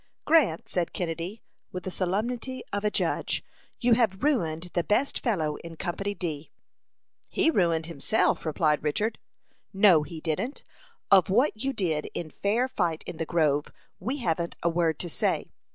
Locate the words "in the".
13.05-13.27